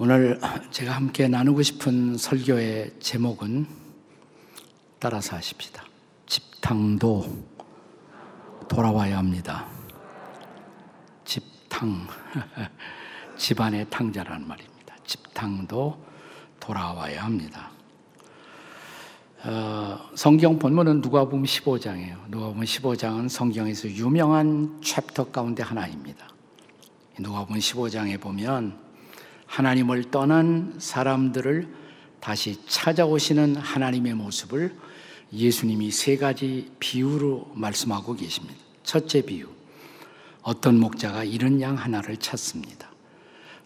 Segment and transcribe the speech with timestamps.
[0.00, 0.38] 오늘
[0.70, 3.66] 제가 함께 나누고 싶은 설교의 제목은
[5.00, 5.82] 따라서 하십시다.
[6.24, 7.26] 집탕도
[8.68, 9.66] 돌아와야 합니다.
[11.24, 12.06] 집탕.
[13.36, 14.94] 집안의 탕자라는 말입니다.
[15.04, 16.00] 집탕도
[16.60, 17.72] 돌아와야 합니다.
[19.42, 22.18] 어, 성경 본문은 누가복음 15장이에요.
[22.28, 26.28] 누가복음 15장은 성경에서 유명한 챕터 가운데 하나입니다.
[27.18, 28.87] 누가복음 15장에 보면
[29.48, 31.66] 하나님을 떠난 사람들을
[32.20, 34.74] 다시 찾아오시는 하나님의 모습을
[35.32, 38.54] 예수님이 세 가지 비유로 말씀하고 계십니다.
[38.84, 39.48] 첫째 비유.
[40.42, 42.90] 어떤 목자가 이른 양 하나를 찾습니다.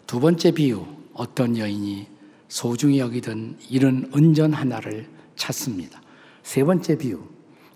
[0.07, 0.85] 두 번째 비유.
[1.13, 2.07] 어떤 여인이
[2.47, 6.01] 소중히 여기던 이른 은전 하나를 찾습니다.
[6.41, 7.23] 세 번째 비유.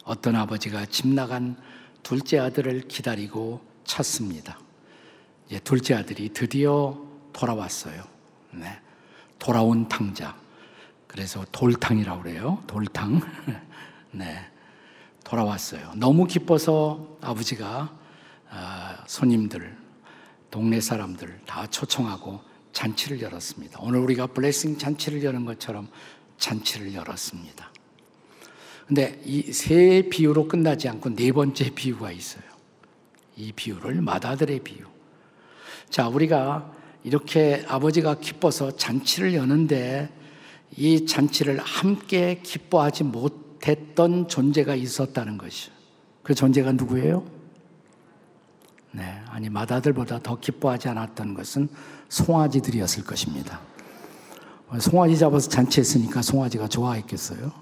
[0.03, 1.55] 어떤 아버지가 집 나간
[2.03, 4.59] 둘째 아들을 기다리고 찾습니다.
[5.63, 7.06] 둘째 아들이 드디어
[7.37, 8.03] 돌아왔어요.
[8.51, 8.79] 네.
[9.37, 10.35] 돌아온 탕자.
[11.07, 12.63] 그래서 돌탕이라고 그래요.
[12.65, 13.21] 돌탕.
[14.11, 14.43] 네.
[15.23, 15.93] 돌아왔어요.
[15.95, 17.95] 너무 기뻐서 아버지가
[18.49, 19.77] 아, 손님들,
[20.49, 23.79] 동네 사람들 다 초청하고 잔치를 열었습니다.
[23.81, 25.89] 오늘 우리가 블레싱 잔치를 여는 것처럼
[26.37, 27.71] 잔치를 열었습니다.
[28.87, 32.43] 근데 이 세 비유로 끝나지 않고 네 번째 비유가 있어요.
[33.35, 34.85] 이 비유를 마다들의 비유.
[35.89, 36.71] 자, 우리가
[37.07, 40.09] 이렇게 아버지가 기뻐서 잔치를 여는데
[40.75, 45.73] 이 잔치를 함께 기뻐하지 못했던 존재가 있었다는 것이요.
[46.21, 47.25] 그 존재가 누구예요?
[48.91, 51.69] 네, 아니 마다들보다 더 기뻐하지 않았던 것은
[52.09, 53.61] 송아지들이었을 것입니다.
[54.77, 57.53] 송아지 잡아서 잔치했으니까 송아지가 좋아했겠어요.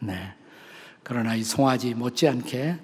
[0.00, 0.34] 네.
[1.04, 2.76] 그러나 이 송아지 못지않게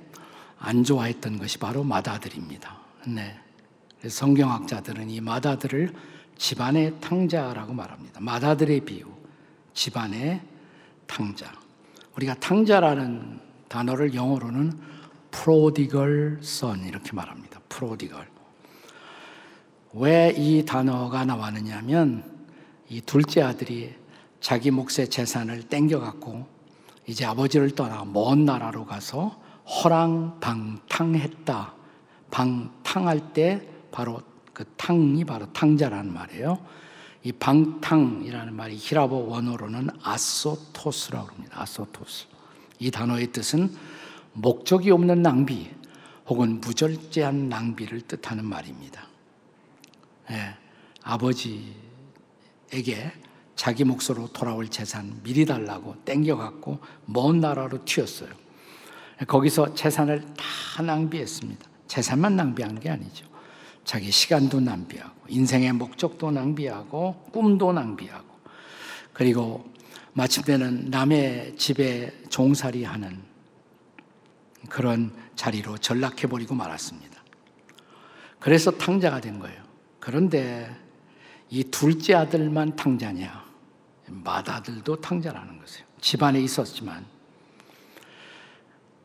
[0.60, 2.78] 안 좋아했던 것이 바로 마다들입니다.
[3.08, 3.40] 네.
[4.08, 5.92] 성경학자들은 이 마다들을
[6.36, 8.20] 집안의 탕자라고 말합니다.
[8.20, 9.06] 마다들의 비유,
[9.72, 10.40] 집안의
[11.06, 11.52] 탕자.
[12.16, 14.72] 우리가 탕자라는 단어를 영어로는
[15.30, 17.60] prodigal son 이렇게 말합니다.
[17.68, 18.26] prodigal.
[19.94, 22.24] 왜 이 단어가 나왔느냐면
[22.88, 23.94] 이 둘째 아들이
[24.40, 26.46] 자기 몫의 재산을 땡겨갖고
[27.06, 31.74] 이제 아버지를 떠나 먼 나라로 가서 허랑방탕했다.
[32.30, 34.20] 방탕할 때 바로
[34.52, 36.58] 그 탕이 바로 탕자라는 말이에요.
[37.22, 41.60] 이 방탕이라는 말이 히라보 원어로는 아소토스라고 합니다.
[41.62, 42.26] 아소토스.
[42.80, 43.72] 이 단어의 뜻은
[44.32, 45.70] 목적이 없는 낭비
[46.26, 49.06] 혹은 무절제한 낭비를 뜻하는 말입니다.
[50.32, 50.56] 예,
[51.04, 51.72] 아버지에게
[53.54, 58.30] 자기 몫으로 돌아올 재산 미리 달라고 땡겨갖고 먼 나라로 튀었어요.
[59.28, 61.64] 거기서 재산을 다 낭비했습니다.
[61.86, 63.33] 재산만 낭비한 게 아니죠.
[63.84, 68.34] 자기 시간도 낭비하고 인생의 목적도 낭비하고 꿈도 낭비하고
[69.12, 69.72] 그리고
[70.14, 73.22] 마침내는 남의 집에 종살이 하는
[74.68, 77.22] 그런 자리로 전락해 버리고 말았습니다.
[78.38, 79.62] 그래서 탕자가 된 거예요.
[80.00, 80.74] 그런데
[81.50, 83.44] 이 둘째 아들만 탕자냐?
[84.06, 85.86] 맏아들도 탕자라는 것이에요.
[86.00, 87.04] 집안에 있었지만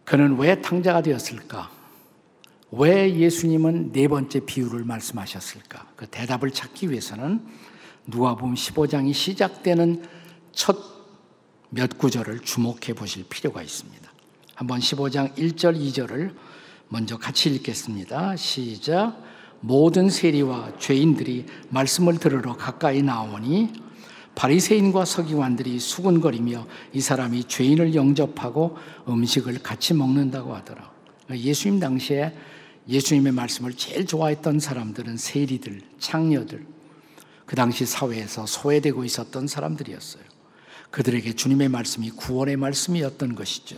[0.06, 1.79] 그는 왜 탕자가 되었을까?
[2.72, 5.88] 왜 예수님은 네 번째 비유를 말씀하셨을까?
[5.96, 7.42] 그 대답을 찾기 위해서는
[8.08, 10.04] 누가복음 15장이 시작되는
[10.52, 11.00] 첫
[11.70, 14.10] 몇 구절을 주목해 보실 필요가 있습니다.
[14.56, 16.34] 한번 15장 1절 2절을
[16.90, 18.36] 먼저 같이 읽겠습니다.
[18.36, 19.24] 시작.
[19.62, 23.74] 모든 세리와 죄인들이 말씀을 들으러 가까이 나오니
[24.34, 30.90] 바리새인과 서기관들이 수군거리며 이 사람이 죄인을 영접하고 음식을 같이 먹는다고 하더라.
[31.32, 32.34] 예수님 당시에
[32.90, 36.66] 예수님의 말씀을 제일 좋아했던 사람들은 세리들, 창녀들,
[37.46, 40.24] 그 당시 사회에서 소외되고 있었던 사람들이었어요.
[40.90, 43.78] 그들에게 주님의 말씀이 구원의 말씀이었던 것이죠.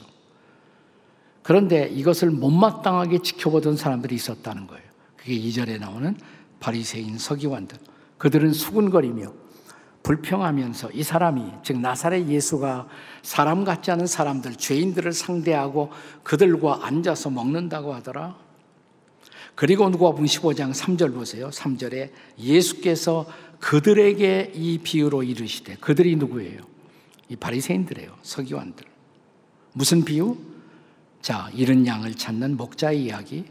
[1.43, 4.83] 그런데 이것을 못마땅하게 지켜보던 사람들이 있었다는 거예요.
[5.17, 6.15] 그게 2절에 나오는
[6.59, 7.77] 바리새인 서기관들.
[8.17, 9.33] 그들은 수군거리며
[10.03, 12.87] 불평하면서 이 사람이 즉 나사렛 예수가
[13.23, 15.91] 사람 같지 않은 사람들 죄인들을 상대하고
[16.23, 18.50] 그들과 앉아서 먹는다고 하더라.
[19.61, 21.49] 그리고 누가복음 15장 3절 보세요.
[21.49, 22.09] 3절에
[22.39, 23.27] 예수께서
[23.59, 26.61] 그들에게 이 비유로 이르시되 그들이 누구예요?
[27.29, 28.11] 이 바리새인들이에요.
[28.23, 28.83] 서기관들.
[29.73, 30.35] 무슨 비유?
[31.21, 33.43] 자, 이른 양을 찾는 목자의 이야기,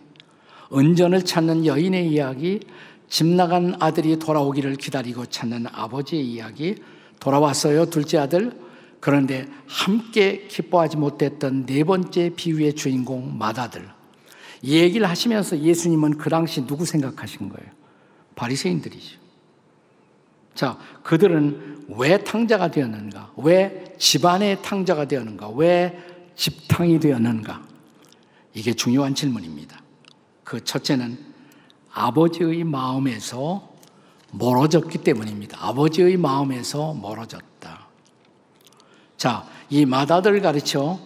[0.74, 2.58] 은전을 찾는 여인의 이야기,
[3.08, 6.74] 집 나간 아들이 돌아오기를 기다리고 찾는 아버지의 이야기,
[7.20, 8.50] 돌아왔어요, 둘째 아들.
[8.98, 13.99] 그런데 함께 기뻐하지 못했던 네 번째 비유의 주인공 맏아들.
[14.62, 17.70] 이 얘기를 하시면서 예수님은 그 당시 누구 생각하신 거예요?
[18.34, 19.18] 바리새인들이죠.
[20.54, 23.32] 자, 그들은 왜 탕자가 되었는가?
[23.36, 25.48] 왜 집안의 탕자가 되었는가?
[25.50, 25.98] 왜
[26.36, 27.62] 집탕이 되었는가?
[28.54, 29.80] 이게 중요한 질문입니다.
[30.44, 31.18] 그 첫째는
[31.92, 33.70] 아버지의 마음에서
[34.32, 35.58] 멀어졌기 때문입니다.
[35.60, 37.86] 아버지의 마음에서 멀어졌다.
[39.16, 40.98] 자, 이 마다들 가르쳐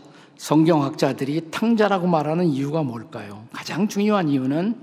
[0.45, 3.47] 성경학자들이 탕자라고 말하는 이유가 뭘까요?
[3.51, 4.79] 가장 중요한 이유는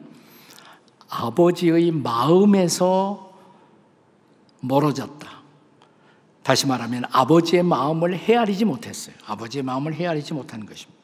[1.07, 3.31] 아버지의 마음에서
[4.61, 5.29] 멀어졌다.
[6.41, 9.15] 다시 말하면 아버지의 마음을 헤아리지 못했어요.
[9.27, 10.99] 아버지의 마음을 헤아리지 못한 것입니다.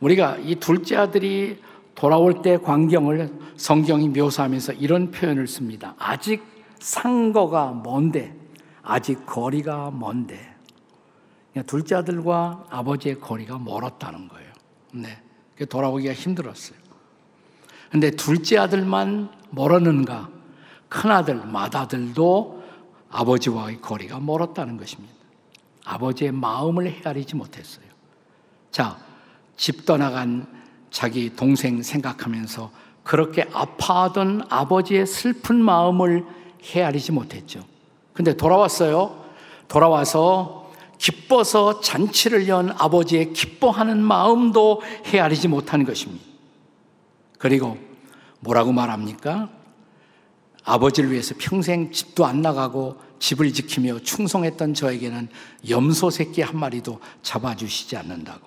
[0.00, 1.60] 우리가 이 둘째 아들이
[1.94, 5.94] 돌아올 때 광경을 성경이 묘사하면서 이런 표현을 씁니다.
[5.98, 6.42] 아직
[6.78, 8.34] 상거가 먼데,
[8.82, 10.51] 아직 거리가 먼데.
[11.52, 14.52] 그러니까 둘째 아들과 아버지의 거리가 멀었다는 거예요.
[14.92, 15.18] 네.
[15.68, 16.78] 돌아오기가 힘들었어요.
[17.90, 20.30] 근데 둘째 아들만 멀었는가?
[20.88, 22.62] 큰 아들, 맏아들도
[23.10, 25.12] 아버지와의 거리가 멀었다는 것입니다.
[25.84, 27.84] 아버지의 마음을 헤아리지 못했어요.
[28.70, 28.96] 자,
[29.56, 30.46] 집 떠나간
[30.90, 32.70] 자기 동생 생각하면서
[33.02, 36.24] 그렇게 아파하던 아버지의 슬픈 마음을
[36.62, 37.64] 헤아리지 못했죠.
[38.12, 39.22] 근데 돌아왔어요.
[39.68, 40.61] 돌아와서
[41.02, 46.24] 기뻐서 잔치를 연 아버지의 기뻐하는 마음도 헤아리지 못한 것입니다.
[47.38, 47.76] 그리고
[48.38, 49.50] 뭐라고 말합니까?
[50.62, 55.28] 아버지를 위해서 평생 집도 안 나가고 집을 지키며 충성했던 저에게는
[55.68, 58.46] 염소 새끼 한 마리도 잡아주시지 않는다고.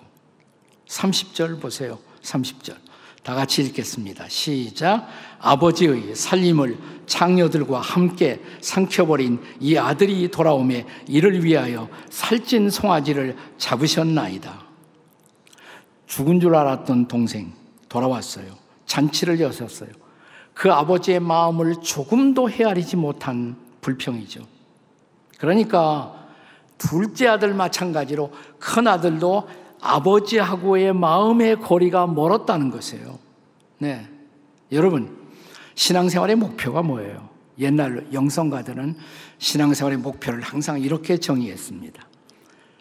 [0.88, 2.00] 30절 보세요.
[2.22, 2.78] 30절.
[3.26, 4.30] 다 같이 읽겠습니다.
[4.30, 5.08] 시작.
[5.40, 6.78] 아버지의 살림을
[7.08, 14.64] 창녀들과 함께 삼켜버린 이 아들이 돌아오매 이를 위하여 살찐 송아지를 잡으셨나이다.
[16.06, 17.52] 죽은 줄 알았던 동생
[17.90, 18.46] 돌아왔어요.
[18.86, 19.90] 잔치를 여셨어요.
[20.54, 24.42] 그 아버지의 마음을 조금도 헤아리지 못한 불평이죠.
[25.40, 26.28] 그러니까
[26.78, 29.48] 둘째 아들 마찬가지로 큰 아들도
[29.86, 33.20] 아버지하고의 마음의 거리가 멀었다는 것이에요.
[33.78, 34.08] 네.
[34.72, 35.16] 여러분,
[35.76, 37.30] 신앙생활의 목표가 뭐예요?
[37.60, 38.98] 옛날 영성가들은
[39.38, 42.04] 신앙생활의 목표를 항상 이렇게 정의했습니다.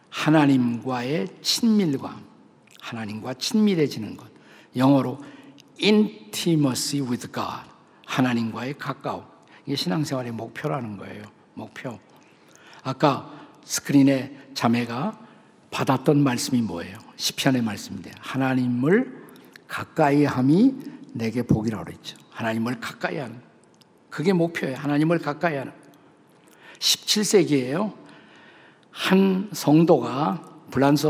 [0.08, 2.16] 하나님과의 친밀과
[2.80, 4.26] 하나님과 친밀해지는 것.
[4.76, 5.18] 영어로
[5.82, 7.68] intimacy with God.
[8.06, 9.24] 하나님과의 가까움.
[9.66, 11.24] 이게 신앙생활의 목표라는 거예요.
[11.54, 11.98] 목표.
[12.82, 13.30] 아까
[13.64, 15.23] 스크린에 자매가
[15.74, 16.96] 받았던 말씀이 뭐예요?
[17.16, 19.24] 시편의 말씀인데 하나님을
[19.66, 20.72] 가까이 함이
[21.12, 22.16] 내게 복이라고 그랬죠.
[22.30, 23.40] 하나님을 가까이 하는.
[24.08, 24.76] 그게 목표예요.
[24.76, 25.72] 하나님을 가까이 하는.
[26.78, 27.92] 17세기에요.
[28.92, 31.08] 한 성도가 불란서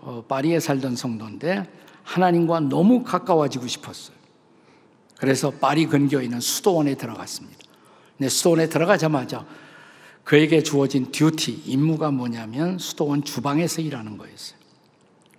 [0.00, 1.70] 어, 파리에 살던 성도인데
[2.02, 4.16] 하나님과 너무 가까워지고 싶었어요.
[5.18, 7.58] 그래서 파리 근교에 있는 수도원에 들어갔습니다.
[8.16, 9.44] 근데 수도원에 들어가자마자
[10.26, 14.58] 그에게 주어진 듀티, 임무가 뭐냐면 수도원 주방에서 일하는 거였어요.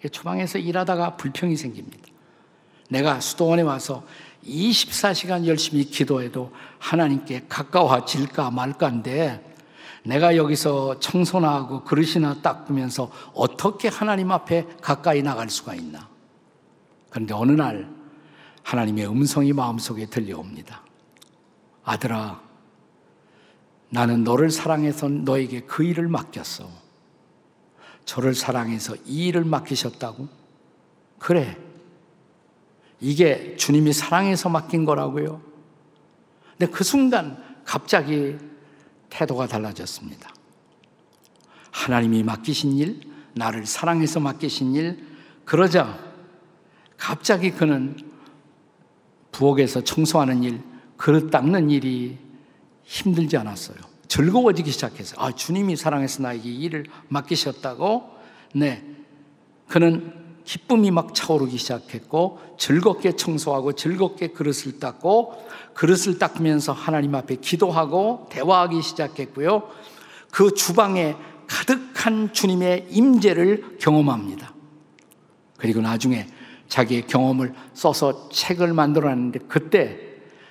[0.09, 2.07] 주방에서 일하다가 불평이 생깁니다.
[2.89, 4.05] 내가 수도원에 와서
[4.45, 9.55] 24시간 열심히 기도해도 하나님께 가까워질까 말까인데
[10.05, 16.07] 내가 여기서 청소나 하고 그릇이나 닦으면서 어떻게 하나님 앞에 가까이 나갈 수가 있나.
[17.09, 17.89] 그런데 어느 날
[18.63, 20.81] 하나님의 음성이 마음속에 들려옵니다.
[21.83, 22.46] 아들아,
[23.89, 26.69] 나는 너를 사랑해서 너에게 그 일을 맡겼어.
[28.05, 30.27] 저를 사랑해서 이 일을 맡기셨다고?
[31.19, 31.57] 그래.
[32.99, 35.41] 이게 주님이 사랑해서 맡긴 거라고요.
[36.57, 38.37] 근데 그 순간 갑자기
[39.09, 40.33] 태도가 달라졌습니다.
[41.71, 43.01] 하나님이 맡기신 일,
[43.35, 45.05] 나를 사랑해서 맡기신 일,
[45.45, 45.99] 그러자
[46.97, 47.95] 갑자기 그는
[49.31, 50.63] 부엌에서 청소하는 일,
[50.97, 52.17] 그릇 닦는 일이
[52.87, 53.77] 힘들지 않았어요.
[54.07, 55.19] 즐거워지기 시작했어요.
[55.19, 58.09] 아, 주님이 사랑해서 나에게 일을 맡기셨다고?
[58.55, 58.83] 네.
[59.67, 60.13] 그는
[60.45, 68.81] 기쁨이 막 차오르기 시작했고, 즐겁게 청소하고, 즐겁게 그릇을 닦고, 그릇을 닦으면서 하나님 앞에 기도하고, 대화하기
[68.81, 69.69] 시작했고요.
[70.31, 71.17] 그 주방에
[71.47, 74.53] 가득한 주님의 임재를 경험합니다.
[75.57, 76.27] 그리고 나중에
[76.69, 80.06] 자기의 경험을 써서 책을 만들어놨는데, 그때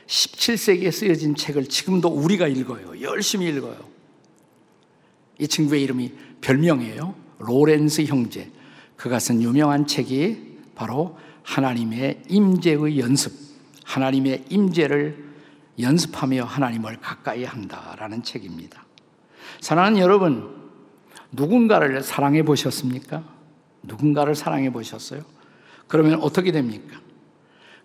[0.06, 3.00] 17세기에 쓰여진 책을 지금도 우리가 읽어요.
[3.00, 3.76] 열심히 읽어요.
[5.38, 7.14] 이 친구의 이름이 별명이에요.
[7.38, 8.50] 로렌스 형제.
[8.96, 13.32] 그가 쓴 유명한 책이 바로 하나님의 임재의 연습.
[13.84, 15.24] 하나님의 임재를
[15.78, 18.84] 연습하며 하나님을 가까이 한다라는 책입니다.
[19.60, 20.54] 사랑하는 여러분,
[21.32, 23.24] 누군가를 사랑해 보셨습니까?
[23.82, 25.22] 누군가를 사랑해 보셨어요?
[25.86, 27.00] 그러면 어떻게 됩니까?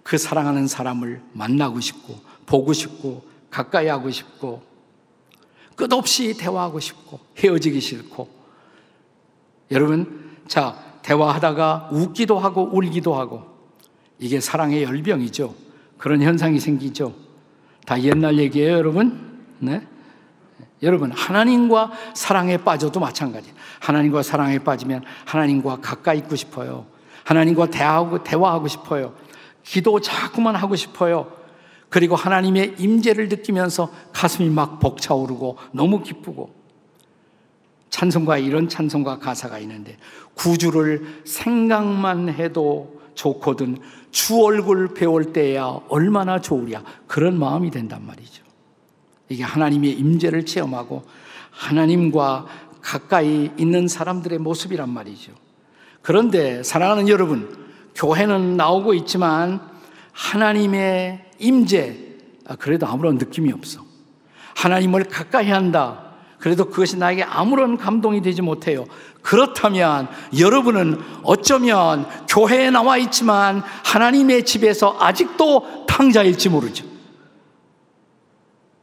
[0.03, 4.71] 그 사랑하는 사람을 만나고 싶고, 보고 싶고, 가까이 하고 싶고,
[5.81, 8.27] 끝없이 대화하고 싶고 헤어지기 싫고
[9.71, 13.43] 여러분 자 대화하다가 웃기도 하고 울기도 하고
[14.19, 15.55] 이게 사랑의 열병이죠.
[15.97, 17.15] 그런 현상이 생기죠.
[17.87, 19.39] 다 옛날 얘기예요, 여러분.
[19.57, 19.81] 네?
[20.83, 23.51] 여러분 하나님과 사랑에 빠져도 마찬가지.
[23.79, 26.85] 하나님과 사랑에 빠지면 하나님과 가까이 있고 싶어요.
[27.23, 29.15] 하나님과 대화하고 대화하고 싶어요.
[29.63, 31.31] 기도 자꾸만 하고 싶어요.
[31.89, 36.53] 그리고 하나님의 임재를 느끼면서 가슴이 막 벅차오르고 너무 기쁘고
[37.89, 39.97] 찬송가 이런 찬송가 가사가 있는데
[40.33, 43.77] 구주를 생각만 해도 좋거든
[44.11, 48.43] 주 얼굴 배울 때야 얼마나 좋으랴 그런 마음이 된단 말이죠.
[49.27, 51.03] 이게 하나님의 임재를 체험하고
[51.51, 52.45] 하나님과
[52.81, 55.33] 가까이 있는 사람들의 모습이란 말이죠.
[56.01, 57.60] 그런데 사랑하는 여러분,
[57.95, 59.61] 교회는 나오고 있지만
[60.13, 61.97] 하나님의 임재
[62.47, 63.81] 아, 그래도 아무런 느낌이 없어.
[64.55, 66.11] 하나님을 가까이 한다.
[66.39, 68.85] 그래도 그것이 나에게 아무런 감동이 되지 못해요.
[69.21, 70.07] 그렇다면
[70.37, 76.85] 여러분은 어쩌면 교회에 나와 있지만 하나님의 집에서 아직도 탕자일지 모르죠.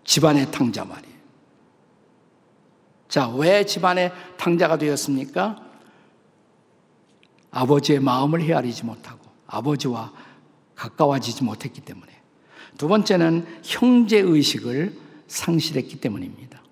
[0.04, 1.18] 집안의 탕자 말이에요.
[3.08, 5.67] 자, 왜 집안의 탕자가 되었습니까?
[7.50, 10.12] 아버지의 마음을 헤아리지 못하고 아버지와
[10.74, 12.12] 가까워지지 못했기 때문에.
[12.76, 16.62] 두 번째는 형제 의식을 상실했기 때문입니다.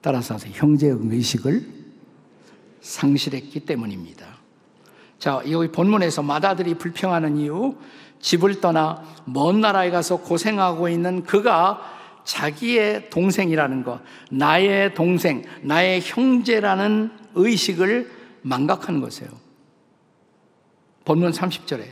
[0.00, 1.66] 따라서 형제 의식을
[2.82, 4.26] 상실했기 때문입니다.
[5.18, 7.74] 자, 여기 본문에서 맏아들이 불평하는 이유,
[8.20, 11.80] 집을 떠나 먼 나라에 가서 고생하고 있는 그가
[12.24, 18.10] 자기의 동생이라는 것, 나의 동생, 나의 형제라는 의식을
[18.42, 19.43] 망각하는 것이에요.
[21.04, 21.84] 본문 30절에.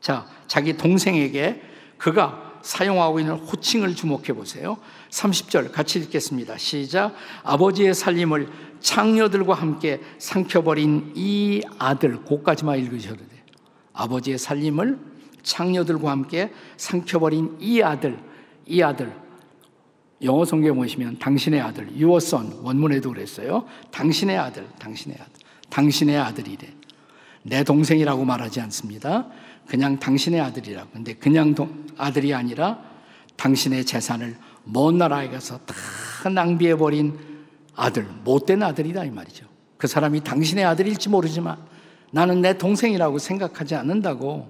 [0.00, 1.62] 자, 자기 동생에게
[1.96, 4.78] 그가 사용하고 있는 호칭을 주목해 보세요.
[5.10, 6.58] 30절 같이 읽겠습니다.
[6.58, 7.14] 시작.
[7.42, 8.48] 아버지의 살림을
[8.80, 13.42] 창녀들과 함께 삼켜버린 이 아들, 고까지만 읽으셔도 돼
[13.92, 14.98] 아버지의 살림을
[15.42, 18.18] 창녀들과 함께 삼켜버린 이 아들,
[18.66, 19.12] 이 아들.
[20.22, 23.66] 영어 성경에 보시면 당신의 아들, son, 원문에도 그랬어요.
[23.90, 25.32] 당신의 아들, 당신의 아들,
[25.68, 26.81] 당신의 아들이래.
[27.42, 29.26] 내 동생이라고 말하지 않습니다.
[29.66, 30.90] 그냥 당신의 아들이라고.
[30.92, 31.54] 근데 그냥
[31.96, 32.78] 아들이 아니라
[33.36, 37.18] 당신의 재산을 먼 나라에 가서 다 낭비해버린
[37.74, 39.46] 아들, 못된 아들이다 이 말이죠.
[39.76, 41.56] 그 사람이 당신의 아들일지 모르지만
[42.12, 44.48] 나는 내 동생이라고 생각하지 않는다고.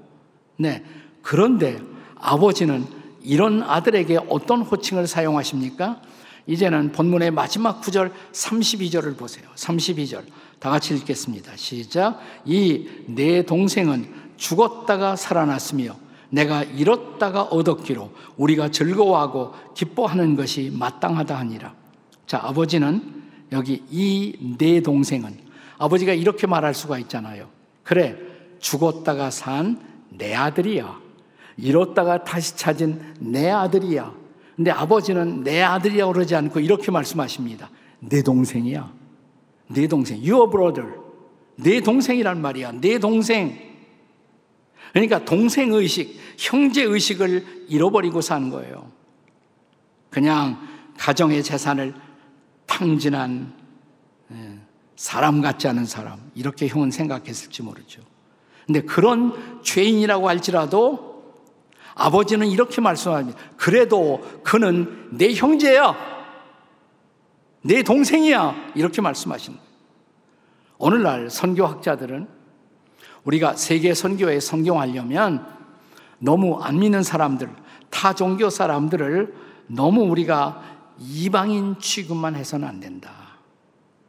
[0.58, 0.84] 네.
[1.22, 1.80] 그런데
[2.16, 2.84] 아버지는
[3.22, 6.02] 이런 아들에게 어떤 호칭을 사용하십니까?
[6.46, 9.48] 이제는 본문의 마지막 구절 32절을 보세요.
[9.54, 10.24] 32절.
[10.62, 11.56] 다 같이 읽겠습니다.
[11.56, 12.20] 시작.
[12.44, 15.96] 이 내 동생은 죽었다가 살아났으며
[16.30, 21.74] 내가 잃었다가 얻었기로 우리가 즐거워하고 기뻐하는 것이 마땅하다 하니라.
[22.26, 25.36] 자, 아버지는 여기 이 내 동생은
[25.78, 27.48] 아버지가 이렇게 말할 수가 있잖아요.
[27.82, 28.16] 그래,
[28.60, 31.00] 죽었다가 산 내 아들이야.
[31.56, 34.12] 잃었다가 다시 찾은 내 아들이야.
[34.56, 37.70] 근데 아버지는 내 아들이야 그러지 않고 이렇게 말씀하십니다.
[37.98, 39.01] 내 동생이야.
[39.72, 40.18] 내 동생.
[40.18, 40.94] Your brother.
[41.56, 42.72] 내 동생이란 말이야.
[42.80, 43.72] 내 동생.
[44.92, 48.90] 그러니까 동생 의식, 형제 의식을 잃어버리고 사는 거예요.
[50.10, 50.58] 그냥
[50.98, 51.94] 가정의 재산을
[52.66, 53.54] 탕진한
[54.32, 54.58] 예,
[54.96, 58.02] 사람 같지 않은 사람 이렇게 형은 생각했을지 모르죠.
[58.66, 61.12] 근데 그런 죄인이라고 할지라도
[61.94, 63.38] 아버지는 이렇게 말씀합니다.
[63.56, 66.11] 그래도 그는 내 형제야.
[67.62, 68.72] 내 동생이야.
[68.74, 69.72] 이렇게 말씀하신 거예요.
[70.78, 72.26] 오늘날 선교학자들은
[73.24, 75.46] 우리가 세계 선교에 성경하려면
[76.18, 77.48] 너무 안 믿는 사람들,
[77.90, 79.34] 타 종교 사람들을
[79.68, 80.62] 너무 우리가
[80.98, 83.10] 이방인 취급만 해서는 안 된다.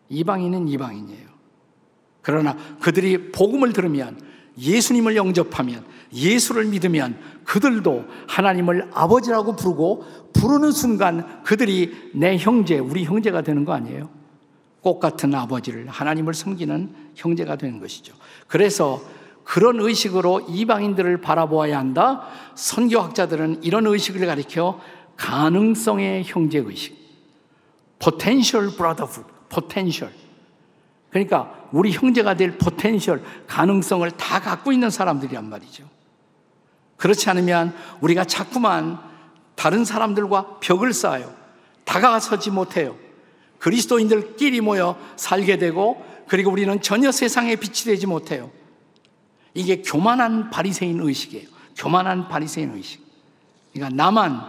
[0.10, 1.27] 이방인은 이방인이에요.
[2.22, 4.19] 그러나 그들이 복음을 들으면
[4.57, 5.83] 예수님을 영접하면
[6.13, 13.74] 예수를 믿으면 그들도 하나님을 아버지라고 부르고 부르는 순간 그들이 내 형제, 우리 형제가 되는 거
[13.74, 14.10] 아니에요?
[14.81, 18.13] 꽃 같은 아버지를 하나님을 섬기는 형제가 되는 것이죠.
[18.48, 19.01] 그래서
[19.43, 22.27] 그런 의식으로 이방인들을 바라보아야 한다.
[22.55, 24.79] 선교학자들은 이런 의식을 가리켜
[25.17, 27.01] 가능성의 형제 의식.
[28.00, 30.13] potential brotherhood, potential.
[31.13, 35.88] 그러니까 우리 형제가 될 potential, 가능성을 다 갖고 있는 사람들이란 말이죠.
[36.98, 39.00] 그렇지 않으면 우리가 자꾸만
[39.55, 41.32] 다른 사람들과 벽을 쌓아요.
[41.86, 42.98] 다가서지 못해요.
[43.60, 48.50] 그리스도인들끼리 모여 살게 되고 그리고 우리는 전혀 세상에 빛이 되지 못해요.
[49.53, 51.48] 이게 교만한 바리새인 의식이에요.
[51.77, 53.05] 교만한 바리새인 의식.
[53.72, 54.41] 그러니까 나만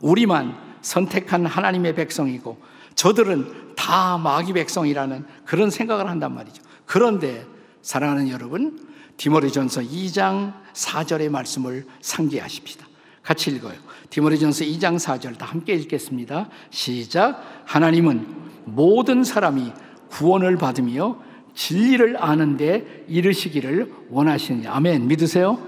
[0.00, 2.60] 우리만 선택한 하나님의 백성이고
[3.00, 6.62] 저들은 다 마귀 백성이라는 그런 생각을 한단 말이죠.
[6.84, 7.46] 그런데
[7.80, 8.78] 사랑하는 여러분,
[9.16, 12.86] 디모리전서 2장 4절의 말씀을 상기하십시다.
[13.22, 13.72] 같이 읽어요.
[14.10, 16.50] 디모리전서 2장 4절 다 함께 읽겠습니다.
[16.68, 17.42] 시작.
[17.64, 18.26] 하나님은
[18.66, 19.72] 모든 사람이
[20.10, 21.16] 구원을 받으며
[21.54, 25.08] 진리를 아는데 이르시기를 원하시느니 아멘.
[25.08, 25.58] 믿으세요?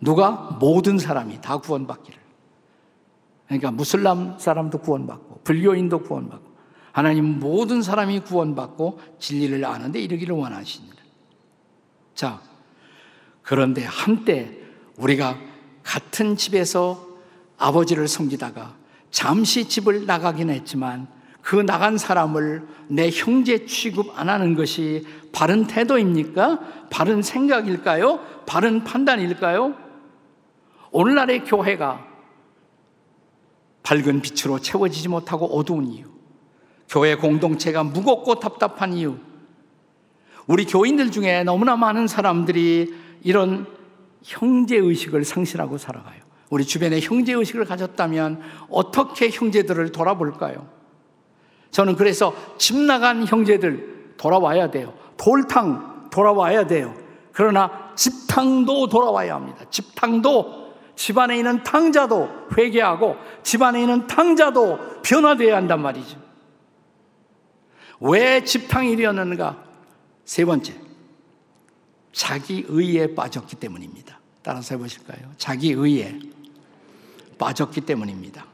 [0.00, 2.19] 누가 모든 사람이 다 구원받기를.
[3.50, 6.50] 그러니까 무슬람 사람도 구원받고 불교인도 구원받고
[6.92, 10.96] 하나님 모든 사람이 구원받고 진리를 아는데 이르기를 원하시니라.
[12.14, 12.40] 자,
[13.42, 14.56] 그런데 한때
[14.96, 15.36] 우리가
[15.82, 17.04] 같은 집에서
[17.58, 18.76] 아버지를 섬기다가
[19.10, 21.08] 잠시 집을 나가긴 했지만
[21.42, 26.60] 그 나간 사람을 내 형제 취급 안 하는 것이 바른 태도입니까?
[26.90, 28.20] 바른 생각일까요?
[28.46, 29.74] 바른 판단일까요?
[30.92, 32.09] 오늘날의 교회가
[33.82, 36.04] 밝은 빛으로 채워지지 못하고 어두운 이유,
[36.88, 39.16] 교회 공동체가 무겁고 답답한 이유,
[40.46, 43.66] 우리 교인들 중에 너무나 많은 사람들이 이런
[44.22, 46.20] 형제의식을 상실하고 살아가요.
[46.50, 50.68] 우리 주변에 형제의식을 가졌다면 어떻게 형제들을 돌아볼까요?
[51.70, 54.92] 저는 그래서 집 나간 형제들 돌아와야 돼요.
[55.16, 56.94] 돌탕 돌아와야 돼요.
[57.32, 59.64] 그러나 집탕도 돌아와야 합니다.
[59.70, 60.59] 집탕도
[61.00, 66.20] 집안에 있는 탕자도 회개하고 집안에 있는 탕자도 변화되어야 한단 말이죠.
[68.00, 69.64] 왜 집탕이 되었는가?
[70.26, 70.74] 세 번째,
[72.12, 74.20] 자기 의에 빠졌기 때문입니다.
[74.42, 75.32] 따라서 해보실까요?
[75.38, 76.18] 자기 의에
[77.38, 78.44] 빠졌기 때문입니다.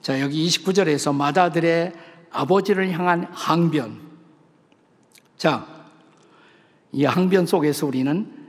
[0.00, 1.92] 자, 여기 29절에서 마다들의
[2.30, 4.00] 아버지를 향한 항변.
[5.36, 5.66] 자,
[6.92, 8.45] 이 항변 속에서 우리는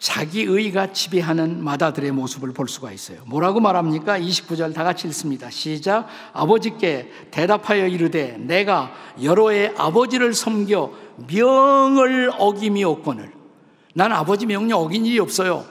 [0.00, 3.18] 자기 의가 지배하는 마다들의 모습을 볼 수가 있어요.
[3.26, 4.18] 뭐라고 말합니까?
[4.18, 5.50] 29절 다 같이 읽습니다.
[5.50, 6.08] 시작.
[6.32, 8.92] 아버지께 대답하여 이르되 내가
[9.22, 10.92] 여러 해 아버지를 섬겨
[11.30, 13.30] 명을 어김이 없거늘.
[13.94, 15.66] 난 아버지 명령 어긴 일이 없어요.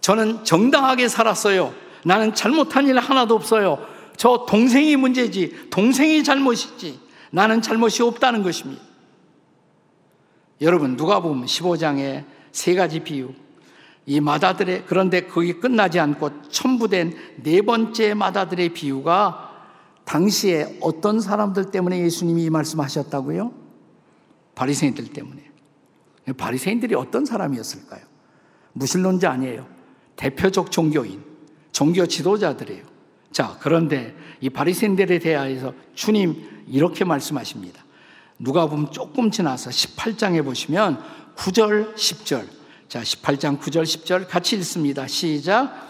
[0.00, 1.72] 저는 정당하게 살았어요.
[2.04, 3.78] 나는 잘못한 일 하나도 없어요.
[4.16, 6.98] 저 동생이 문제지, 동생이 잘못이지.
[7.30, 8.82] 나는 잘못이 없다는 것입니다.
[10.62, 13.30] 여러분, 누가 보면 15장에 세 가지 비유.
[14.08, 19.50] 이 마다들의, 그런데 거기 끝나지 않고 첨부된 네 번째 마다들의 비유가
[20.06, 23.52] 당시에 어떤 사람들 때문에 예수님이 이 말씀하셨다고요?
[24.54, 25.50] 바리새인들 때문에.
[26.38, 28.00] 바리새인들이 어떤 사람이었을까요?
[28.72, 29.66] 무신론자 아니에요.
[30.16, 31.22] 대표적 종교인,
[31.72, 32.84] 종교 지도자들이에요.
[33.30, 37.84] 자, 그런데 이 바리새인들에 대하여서 주님 이렇게 말씀하십니다.
[38.38, 40.98] 누가 보면 조금 지나서 18장에 보시면
[41.36, 42.57] 9절, 10절.
[42.88, 45.06] 자, 18장 9절, 10절 같이 읽습니다.
[45.06, 45.86] 시작.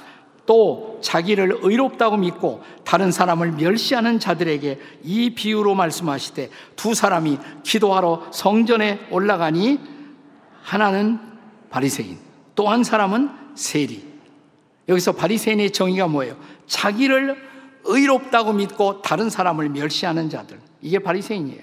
[0.46, 9.06] 또 자기를 의롭다고 믿고 다른 사람을 멸시하는 자들에게 이 비유로 말씀하시되 두 사람이 기도하러 성전에
[9.11, 9.78] 올라가니
[10.62, 11.20] 하나는
[11.70, 12.18] 바리새인,
[12.54, 14.06] 또 한 사람은 세리.
[14.88, 16.37] 여기서 바리새인의 정의가 뭐예요?
[16.66, 17.37] 자기를
[17.84, 20.58] 의롭다고 믿고 다른 사람을 멸시하는 자들.
[20.80, 21.61] 이게 바리새인이에요.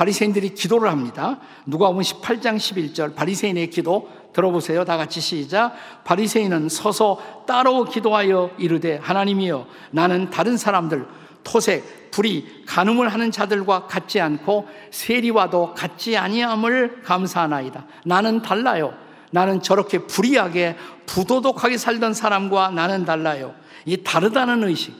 [0.00, 1.38] 바리새인들이 기도를 합니다.
[1.66, 4.86] 누가 보면 18장 11절 바리새인의 기도 들어보세요.
[4.86, 5.74] 다 같이 시작.
[6.04, 11.06] 바리새인은 서서 따로 기도하여 이르되 하나님이여 나는 다른 사람들
[11.44, 17.86] 토색, 불이, 간음을 하는 자들과 같지 않고 세리와도 같지 아니함을 감사하나이다.
[18.06, 18.94] 나는 달라요.
[19.32, 23.54] 나는 저렇게 불의하게 부도덕하게 살던 사람과 나는 달라요.
[23.84, 24.94] 이 다르다는 의식,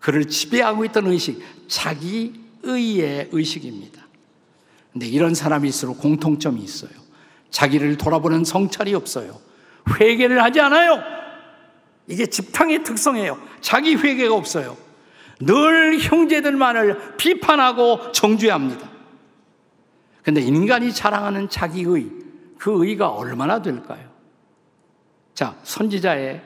[0.00, 4.06] 그를 지배하고 있던 의식, 자기 의의 의식입니다.
[4.92, 6.90] 근데 이런 사람일수록 공통점이 있어요.
[7.50, 9.38] 자기를 돌아보는 성찰이 없어요.
[9.98, 11.02] 회개를 하지 않아요.
[12.06, 13.38] 이게 집탕의 특성이에요.
[13.60, 14.76] 자기 회개가 없어요.
[15.40, 18.88] 늘 형제들만을 비판하고 정죄합니다.
[20.22, 22.10] 근데 인간이 자랑하는 자기의,
[22.58, 24.08] 그 의가 얼마나 될까요?
[25.32, 26.42] 자, 선지자의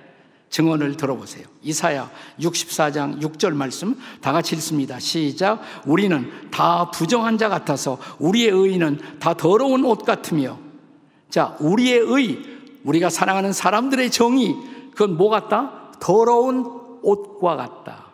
[0.53, 1.47] 증언을 들어보세요.
[1.63, 5.01] 이사야 64장 6절 말씀 다 같이 읽습니다.
[5.01, 5.63] 시작.
[5.87, 10.59] 우리는 다 부정한 자 같아서 우리의 의는 다 더러운 옷 같으며
[11.31, 12.39] 자, 우리의 의,
[12.85, 14.55] 우리가 사랑하는 사람들의 정의,
[14.91, 15.93] 그건 뭐 같다?
[15.99, 16.67] 더러운
[17.01, 18.13] 옷과 같다.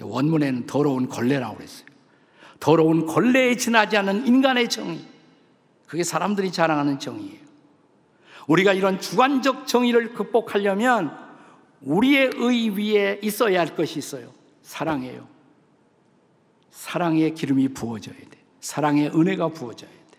[0.00, 1.86] 원문에는 더러운 걸레라고 그랬어요.
[2.58, 4.98] 더러운 걸레에 지나지 않는 인간의 정의.
[5.86, 7.38] 그게 사람들이 자랑하는 정의예요.
[8.48, 11.27] 우리가 이런 주관적 정의를 극복하려면
[11.80, 14.32] 우리의 의 위에 있어야 할 것이 있어요.
[14.62, 15.26] 사랑이에요.
[16.70, 18.38] 사랑의 기름이 부어져야 돼.
[18.60, 20.18] 사랑의 은혜가 부어져야 돼.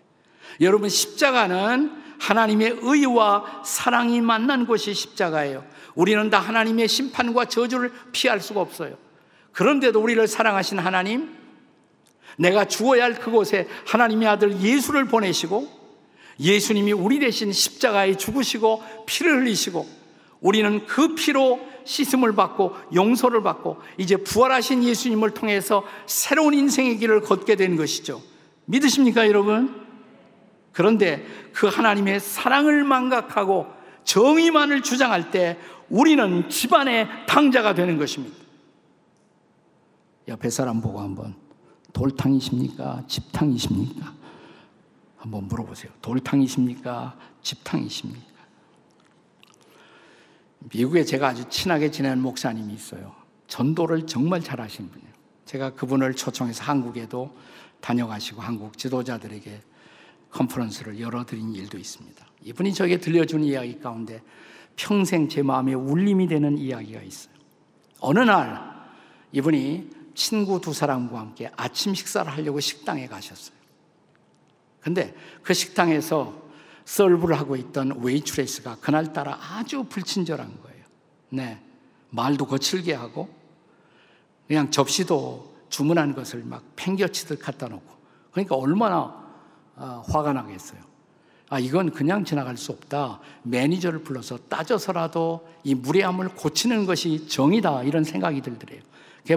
[0.61, 5.65] 여러분, 십자가는 하나님의 의와 사랑이 만난 곳이 십자가예요.
[5.95, 8.97] 우리는 다 하나님의 심판과 저주를 피할 수가 없어요.
[9.51, 11.35] 그런데도 우리를 사랑하신 하나님,
[12.37, 15.67] 내가 죽어야 할 그곳에 하나님의 아들 예수를 보내시고
[16.39, 19.98] 예수님이 우리 대신 십자가에 죽으시고 피를 흘리시고
[20.41, 27.55] 우리는 그 피로 씻음을 받고 용서를 받고 이제 부활하신 예수님을 통해서 새로운 인생의 길을 걷게
[27.55, 28.21] 된 것이죠.
[28.65, 29.85] 믿으십니까, 여러분?
[30.71, 33.67] 그런데 그 하나님의 사랑을 망각하고
[34.03, 35.57] 정의만을 주장할 때
[35.89, 38.37] 우리는 집안의 당자가 되는 것입니다.
[40.27, 41.35] 옆에 사람 보고 한번
[41.93, 43.03] 돌탕이십니까?
[43.07, 44.13] 집탕이십니까?
[45.17, 45.91] 한번 물어보세요.
[46.01, 47.17] 돌탕이십니까?
[47.41, 48.38] 집탕이십니까?
[50.59, 53.15] 미국에 제가 아주 친하게 지내는 목사님이 있어요.
[53.47, 55.09] 전도를 정말 잘하시는 분이에요.
[55.45, 57.35] 제가 그분을 초청해서 한국에도
[57.81, 59.61] 다녀가시고 한국 지도자들에게
[60.31, 62.25] 컨퍼런스를 열어드린 일도 있습니다.
[62.43, 64.21] 이분이 저에게 들려준 이야기 가운데
[64.75, 67.33] 평생 제 마음에 울림이 되는 이야기가 있어요.
[67.99, 68.61] 어느 날
[69.31, 73.57] 이분이 친구 두 사람과 함께 아침 식사를 하려고 식당에 가셨어요.
[74.81, 76.48] 근데 그 식당에서
[76.89, 80.83] 서브를 하고 있던 웨이트레스가 그날따라 아주 불친절한 거예요.
[81.29, 81.61] 네.
[82.09, 83.29] 말도 거칠게 하고
[84.47, 87.95] 그냥 접시도 주문한 것을 막 팽겨치듯 갖다 놓고
[88.31, 89.23] 그러니까 얼마나
[89.75, 90.81] 어, 화가 나겠어요.
[91.49, 93.19] 아, 이건 그냥 지나갈 수 없다.
[93.43, 97.83] 매니저를 불러서 따져서라도 이 무례함을 고치는 것이 정이다.
[97.83, 98.81] 이런 생각이 들더래요.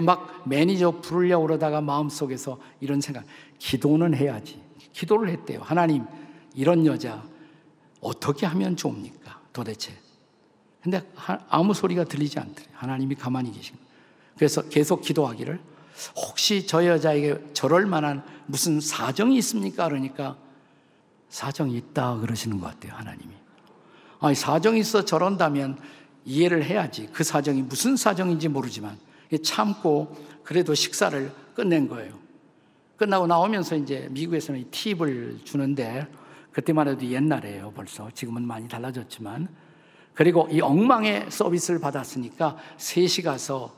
[0.01, 3.25] 막 매니저 부르려고 그러다가 마음속에서 이런 생각,
[3.59, 4.59] 기도는 해야지.
[4.91, 5.61] 기도를 했대요.
[5.63, 6.05] 하나님,
[6.55, 7.23] 이런 여자
[8.03, 9.39] 어떻게 하면 좋습니까?
[9.51, 9.93] 도대체.
[10.81, 11.01] 근데
[11.49, 12.69] 아무 소리가 들리지 않더래요.
[12.73, 13.75] 하나님이 가만히 계신
[14.35, 15.59] 그래서 계속 기도하기를
[16.15, 19.87] 혹시 저 여자에게 저럴 만한 무슨 사정이 있습니까?
[19.87, 20.37] 그러니까
[21.29, 23.33] 사정이 있다 그러시는 것 같아요, 하나님이.
[24.19, 25.77] 아니, 사정이 있어 저런다면
[26.25, 27.09] 이해를 해야지.
[27.11, 28.97] 그 사정이 무슨 사정인지 모르지만
[29.43, 32.13] 참고 그래도 식사를 끝낸 거예요.
[32.97, 36.07] 끝나고 나오면서 이제 미국에서는 팁을 주는데
[36.53, 38.09] 그때만 해도 옛날에요 벌써.
[38.13, 39.49] 지금은 많이 달라졌지만.
[40.13, 43.73] 그리고 이 엉망의 서비스를 받았으니까 셋이 가서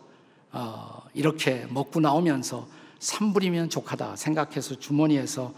[0.52, 2.68] 어, 이렇게 먹고 나오면서
[3.00, 5.54] 3불이면 족하다 생각해서 주머니에서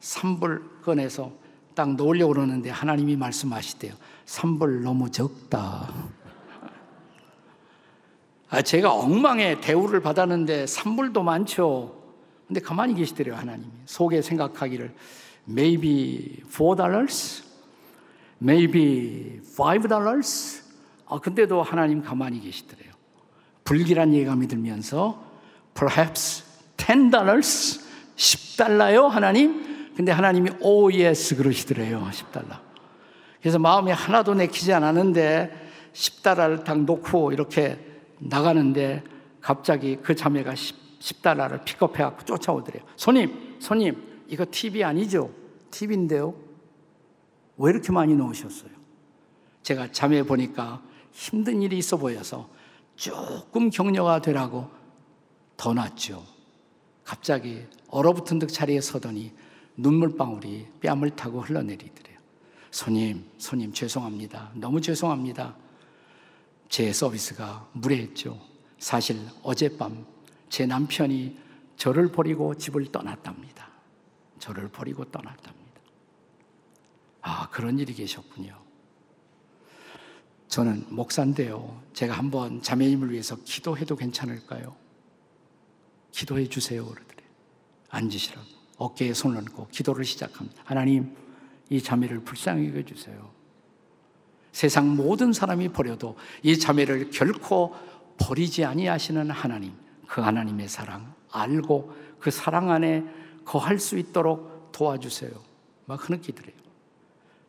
[0.00, 1.32] 3불 꺼내서
[1.74, 3.94] 딱 놓으려고 그러는데 하나님이 말씀하시대요.
[4.26, 5.92] 3불 너무 적다.
[8.48, 11.96] 아, 제가 엉망의 대우를 받았는데 3불도 많죠.
[12.46, 13.70] 근데 가만히 계시더래요, 하나님이.
[13.86, 14.92] 속에 생각하기를
[15.50, 17.42] maybe 4 dollars,
[18.42, 20.62] maybe 5 dollars.
[21.06, 22.90] 아, 근데도 하나님 가만히 계시더래요.
[23.64, 25.22] 불길한 예감이 들면서
[25.74, 26.44] perhaps
[26.76, 27.80] 10 dollars
[28.16, 32.58] 10달러요 하나님 근데 하나님이 오 oh, yes 그러시더래요 10달러
[33.40, 37.78] 그래서 마음이 하나도 내키지 않았는데 10달러를 딱 놓고 이렇게
[38.18, 39.02] 나가는데
[39.40, 43.96] 갑자기 그 자매가 10, 달러를 픽업해 갖고 쫓아오더래요 손님 손님
[44.28, 45.30] 이거 팁이 아니죠
[45.70, 46.34] 팁인데요
[47.56, 48.70] 왜 이렇게 많이 넣으셨어요
[49.62, 52.48] 제가 자매 보니까 힘든 일이 있어 보여서
[52.96, 54.70] 조금 격려가 되라고
[55.56, 56.24] 더 놨죠.
[57.04, 59.32] 갑자기 얼어붙은 듯 자리에 서더니
[59.76, 62.18] 눈물방울이 뺨을 타고 흘러내리더래요.
[62.70, 64.52] 손님, 손님 죄송합니다.
[64.54, 65.56] 너무 죄송합니다.
[66.68, 68.38] 제 서비스가 무례했죠.
[68.78, 70.04] 사실 어젯밤
[70.48, 71.36] 제 남편이
[71.76, 73.69] 저를 버리고 집을 떠났답니다.
[74.40, 75.80] 저를 버리고 떠났답니다.
[77.22, 78.58] 아, 그런 일이 계셨군요.
[80.48, 81.80] 저는 목사인데요.
[81.92, 84.74] 제가 한번 자매님을 위해서 기도해도 괜찮을까요?
[86.10, 86.84] 기도해 주세요.
[86.84, 87.22] 그러더래.
[87.90, 88.46] 앉으시라고.
[88.78, 90.62] 어깨에 손을 얹고 기도를 시작합니다.
[90.64, 91.14] 하나님,
[91.68, 93.30] 이 자매를 불쌍히 여겨주세요.
[94.50, 97.76] 세상 모든 사람이 버려도 이 자매를 결코
[98.18, 99.74] 버리지 아니하시는 하나님,
[100.08, 103.04] 그 하나님의 사랑 알고 그 사랑 안에
[103.50, 105.32] 거할 수 있도록 도와주세요.
[105.86, 106.54] 막 흐느끼더래요.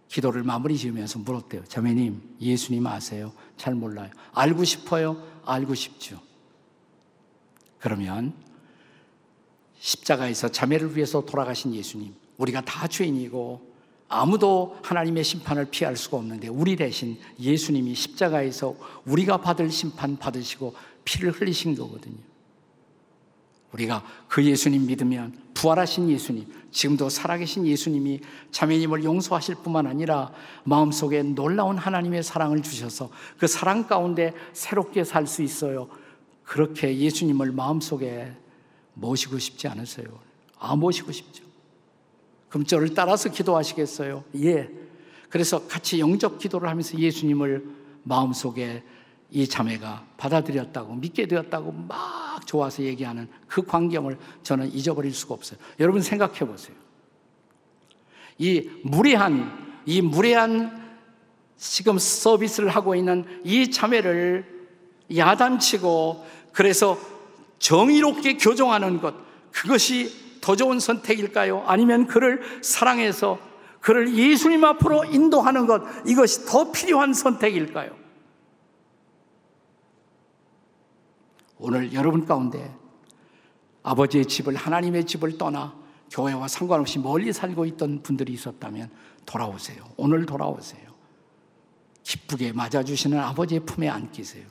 [0.08, 1.64] 기도를 마무리 지으면서 물었대요.
[1.66, 3.32] 자매님, 예수님 아세요?
[3.56, 4.10] 잘 몰라요.
[4.34, 5.24] 알고 싶어요?
[5.46, 6.20] 알고 싶죠.
[7.78, 8.34] 그러면
[9.78, 13.72] 십자가에서 자매를 위해서 돌아가신 예수님, 우리가 다 죄인이고
[14.08, 20.74] 아무도 하나님의 심판을 피할 수가 없는데 우리 대신 예수님이 십자가에서 우리가 받을 심판 받으시고
[21.06, 22.31] 피를 흘리신 거거든요.
[23.74, 30.32] 우리가 그 예수님 믿으면 부활하신 예수님, 지금도 살아계신 예수님이 자매님을 용서하실 뿐만 아니라
[30.64, 35.88] 마음속에 놀라운 하나님의 사랑을 주셔서 그 사랑 가운데 새롭게 살 수 있어요.
[36.44, 38.34] 그렇게 예수님을 마음속에
[38.94, 40.08] 모시고 싶지 않으세요?
[40.60, 41.44] 아, 모시고 싶죠.
[42.50, 44.26] 그럼 저를 따라서 기도하시겠어요?
[44.44, 44.70] 예.
[45.30, 47.66] 그래서 같이 영접 기도를 하면서 예수님을
[48.04, 48.84] 마음속에
[49.32, 55.58] 이 자매가 받아들였다고 믿게 되었다고 막 좋아서 얘기하는 그 광경을 저는 잊어버릴 수가 없어요.
[55.80, 56.76] 여러분 생각해 보세요.
[58.38, 60.82] 이 무례한 이 무례한
[61.58, 64.67] 지금 서비스를 하고 있는 이 자매를
[65.15, 66.98] 야단치고 그래서
[67.60, 69.15] 정의롭게 교정하는 것
[69.52, 71.63] 그것이 더 좋은 선택일까요?
[71.67, 73.39] 아니면 그를 사랑해서
[73.80, 78.01] 그를 예수님 앞으로 인도하는 것 이것이 더 필요한 선택일까요?
[81.62, 82.76] 오늘 여러분 가운데
[83.84, 85.76] 아버지의 집을 하나님의 집을 떠나
[86.10, 88.89] 교회와 상관없이 멀리 살고 있던 분들이 있었다면
[89.28, 89.84] 돌아오세요.
[89.95, 90.91] 오늘 돌아오세요.
[92.04, 94.45] 기쁘게 맞아주시는 아버지의 품에 안기세요.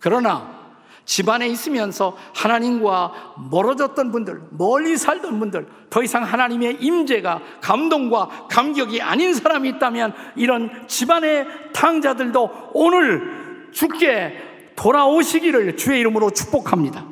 [0.00, 0.60] 그러나
[1.04, 9.32] 집안에 있으면서 하나님과 멀어졌던 분들, 멀리 살던 분들, 더 이상 하나님의 임재가 감동과 감격이 아닌
[9.32, 17.11] 사람이 있다면 이런 집안의 탕자들도 오늘 죽게 돌아오시기를 주의 이름으로 축복합니다.